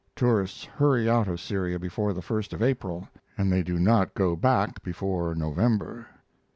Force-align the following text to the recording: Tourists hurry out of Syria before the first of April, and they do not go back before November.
Tourists 0.15 0.63
hurry 0.65 1.07
out 1.07 1.27
of 1.27 1.39
Syria 1.39 1.77
before 1.77 2.11
the 2.11 2.23
first 2.23 2.53
of 2.53 2.63
April, 2.63 3.07
and 3.37 3.51
they 3.51 3.61
do 3.61 3.77
not 3.77 4.15
go 4.15 4.35
back 4.35 4.81
before 4.81 5.35
November. 5.35 6.07